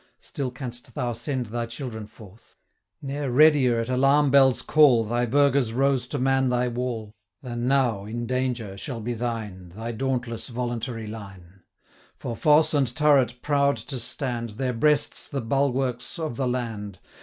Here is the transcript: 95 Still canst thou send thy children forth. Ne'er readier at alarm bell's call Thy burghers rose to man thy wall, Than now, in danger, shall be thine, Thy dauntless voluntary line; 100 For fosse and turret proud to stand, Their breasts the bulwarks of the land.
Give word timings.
95 0.17 0.25
Still 0.27 0.49
canst 0.49 0.95
thou 0.95 1.13
send 1.13 1.45
thy 1.45 1.67
children 1.67 2.07
forth. 2.07 2.55
Ne'er 3.03 3.29
readier 3.29 3.79
at 3.79 3.87
alarm 3.87 4.31
bell's 4.31 4.63
call 4.63 5.05
Thy 5.05 5.27
burghers 5.27 5.73
rose 5.73 6.07
to 6.07 6.17
man 6.17 6.49
thy 6.49 6.67
wall, 6.67 7.13
Than 7.43 7.67
now, 7.67 8.05
in 8.05 8.25
danger, 8.25 8.75
shall 8.79 8.99
be 8.99 9.13
thine, 9.13 9.69
Thy 9.75 9.91
dauntless 9.91 10.47
voluntary 10.49 11.05
line; 11.05 11.61
100 12.17 12.17
For 12.17 12.35
fosse 12.35 12.73
and 12.73 12.87
turret 12.95 13.43
proud 13.43 13.77
to 13.77 13.99
stand, 13.99 14.49
Their 14.57 14.73
breasts 14.73 15.27
the 15.27 15.39
bulwarks 15.39 16.17
of 16.17 16.35
the 16.35 16.47
land. 16.47 16.97